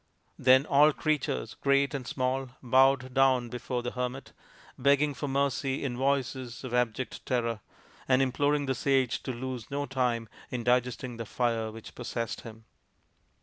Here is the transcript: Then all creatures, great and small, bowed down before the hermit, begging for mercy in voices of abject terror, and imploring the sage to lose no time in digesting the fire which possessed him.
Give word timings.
Then 0.39 0.65
all 0.65 0.93
creatures, 0.93 1.53
great 1.53 1.93
and 1.93 2.07
small, 2.07 2.49
bowed 2.63 3.13
down 3.13 3.49
before 3.49 3.83
the 3.83 3.91
hermit, 3.91 4.33
begging 4.75 5.13
for 5.13 5.27
mercy 5.27 5.83
in 5.83 5.95
voices 5.95 6.63
of 6.63 6.73
abject 6.73 7.23
terror, 7.23 7.59
and 8.07 8.19
imploring 8.19 8.65
the 8.65 8.73
sage 8.73 9.21
to 9.21 9.31
lose 9.31 9.69
no 9.69 9.85
time 9.85 10.27
in 10.49 10.63
digesting 10.63 11.17
the 11.17 11.25
fire 11.27 11.71
which 11.71 11.93
possessed 11.93 12.41
him. 12.41 12.65